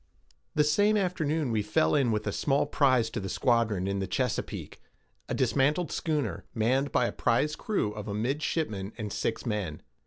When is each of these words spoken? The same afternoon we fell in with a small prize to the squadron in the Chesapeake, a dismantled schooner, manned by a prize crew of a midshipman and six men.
The 0.55 0.63
same 0.63 0.97
afternoon 0.97 1.51
we 1.51 1.61
fell 1.61 1.93
in 1.93 2.11
with 2.11 2.25
a 2.25 2.31
small 2.31 2.65
prize 2.65 3.11
to 3.11 3.19
the 3.19 3.29
squadron 3.29 3.87
in 3.87 3.99
the 3.99 4.07
Chesapeake, 4.07 4.81
a 5.29 5.35
dismantled 5.35 5.91
schooner, 5.91 6.43
manned 6.55 6.91
by 6.91 7.05
a 7.05 7.11
prize 7.11 7.55
crew 7.55 7.91
of 7.91 8.07
a 8.07 8.13
midshipman 8.15 8.93
and 8.97 9.13
six 9.13 9.45
men. 9.45 9.83